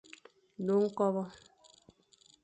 [0.65, 1.23] Du ñkobe.